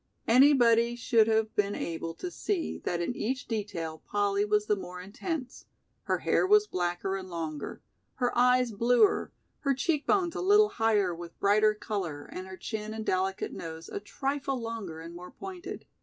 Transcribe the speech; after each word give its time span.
Anybody 0.27 0.95
should 0.95 1.27
have 1.27 1.55
been 1.55 1.75
able 1.75 2.15
to 2.15 2.31
see 2.31 2.79
that 2.85 3.01
in 3.01 3.15
each 3.15 3.47
detail 3.47 3.99
Polly 3.99 4.43
was 4.43 4.65
the 4.65 4.75
more 4.75 4.99
intense; 4.99 5.65
her 6.05 6.17
hair 6.17 6.47
was 6.47 6.65
blacker 6.65 7.15
and 7.15 7.29
longer, 7.29 7.83
her 8.15 8.35
eyes 8.35 8.71
bluer, 8.71 9.31
her 9.59 9.75
cheek 9.75 10.07
bones 10.07 10.33
a 10.33 10.41
little 10.41 10.69
higher 10.69 11.13
with 11.13 11.39
brighter 11.39 11.75
color 11.75 12.25
and 12.33 12.47
her 12.47 12.57
chin 12.57 12.95
and 12.95 13.05
delicate 13.05 13.53
nose 13.53 13.89
a 13.89 13.99
trifle 13.99 14.59
longer 14.59 15.01
and 15.01 15.13
more 15.15 15.29
pointed. 15.29 15.85